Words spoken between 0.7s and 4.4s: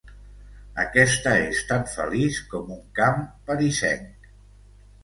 Aquesta és tan feliç com un camp parisenc.